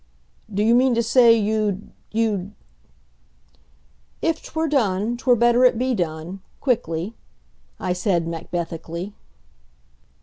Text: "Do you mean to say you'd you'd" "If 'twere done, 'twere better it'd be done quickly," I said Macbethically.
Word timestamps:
"Do 0.51 0.63
you 0.63 0.73
mean 0.73 0.95
to 0.95 1.03
say 1.03 1.31
you'd 1.37 1.91
you'd" 2.09 2.53
"If 4.29 4.41
'twere 4.41 4.67
done, 4.67 5.15
'twere 5.15 5.35
better 5.35 5.63
it'd 5.63 5.77
be 5.77 5.93
done 5.93 6.41
quickly," 6.59 7.13
I 7.79 7.93
said 7.93 8.27
Macbethically. 8.27 9.13